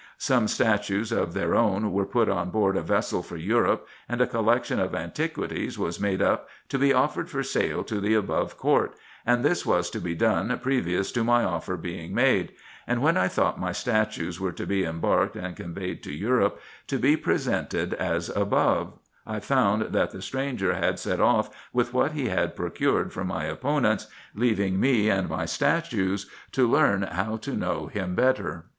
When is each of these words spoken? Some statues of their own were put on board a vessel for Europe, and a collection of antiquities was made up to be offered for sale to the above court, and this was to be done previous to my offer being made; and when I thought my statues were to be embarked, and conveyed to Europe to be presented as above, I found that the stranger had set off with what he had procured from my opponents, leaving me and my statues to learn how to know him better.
Some 0.17 0.47
statues 0.47 1.11
of 1.11 1.35
their 1.35 1.53
own 1.53 1.91
were 1.91 2.07
put 2.07 2.27
on 2.27 2.49
board 2.49 2.75
a 2.75 2.81
vessel 2.81 3.21
for 3.21 3.37
Europe, 3.37 3.87
and 4.09 4.19
a 4.19 4.25
collection 4.25 4.79
of 4.79 4.95
antiquities 4.95 5.77
was 5.77 5.99
made 5.99 6.23
up 6.23 6.49
to 6.69 6.79
be 6.79 6.91
offered 6.91 7.29
for 7.29 7.43
sale 7.43 7.83
to 7.83 8.01
the 8.01 8.15
above 8.15 8.57
court, 8.57 8.95
and 9.27 9.45
this 9.45 9.63
was 9.63 9.91
to 9.91 9.99
be 9.99 10.15
done 10.15 10.57
previous 10.63 11.11
to 11.11 11.23
my 11.23 11.43
offer 11.43 11.77
being 11.77 12.15
made; 12.15 12.51
and 12.87 13.03
when 13.03 13.15
I 13.15 13.27
thought 13.27 13.59
my 13.59 13.71
statues 13.71 14.39
were 14.39 14.51
to 14.51 14.65
be 14.65 14.83
embarked, 14.83 15.35
and 15.35 15.55
conveyed 15.55 16.01
to 16.01 16.11
Europe 16.11 16.59
to 16.87 16.97
be 16.97 17.15
presented 17.15 17.93
as 17.93 18.29
above, 18.29 18.93
I 19.27 19.39
found 19.39 19.93
that 19.93 20.09
the 20.09 20.21
stranger 20.23 20.73
had 20.73 20.97
set 20.97 21.19
off 21.19 21.51
with 21.73 21.93
what 21.93 22.13
he 22.13 22.29
had 22.29 22.55
procured 22.55 23.13
from 23.13 23.27
my 23.27 23.43
opponents, 23.45 24.07
leaving 24.33 24.79
me 24.79 25.11
and 25.11 25.29
my 25.29 25.45
statues 25.45 26.25
to 26.53 26.67
learn 26.67 27.03
how 27.03 27.37
to 27.37 27.53
know 27.53 27.85
him 27.85 28.15
better. 28.15 28.65